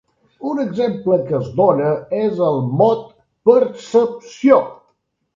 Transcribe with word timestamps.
Un 0.51 0.59
exemple 0.61 1.17
que 1.25 1.33
es 1.39 1.49
dóna 1.59 1.91
és 2.19 2.41
el 2.45 2.57
mot 2.79 3.03
"percepció". 3.51 4.57